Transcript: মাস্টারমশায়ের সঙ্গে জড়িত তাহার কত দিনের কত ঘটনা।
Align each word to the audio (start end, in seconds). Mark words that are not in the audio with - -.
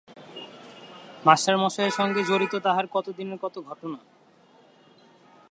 মাস্টারমশায়ের 1.25 1.91
সঙ্গে 1.91 2.21
জড়িত 2.23 2.53
তাহার 2.55 2.85
কত 2.91 3.07
দিনের 3.17 3.39
কত 3.41 3.55
ঘটনা। 3.61 3.99